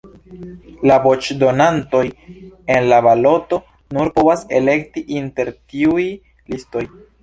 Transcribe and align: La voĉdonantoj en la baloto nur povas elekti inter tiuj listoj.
La 0.91 0.95
voĉdonantoj 1.03 2.01
en 2.79 2.89
la 2.95 3.01
baloto 3.11 3.63
nur 3.99 4.13
povas 4.19 4.45
elekti 4.63 5.09
inter 5.23 5.57
tiuj 5.61 6.13
listoj. 6.13 6.89